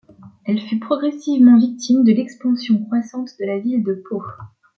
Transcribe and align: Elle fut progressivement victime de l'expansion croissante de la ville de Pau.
Elle 0.45 0.59
fut 0.59 0.79
progressivement 0.79 1.59
victime 1.59 2.03
de 2.03 2.11
l'expansion 2.11 2.83
croissante 2.85 3.37
de 3.39 3.45
la 3.45 3.59
ville 3.59 3.83
de 3.83 4.01
Pau. 4.09 4.23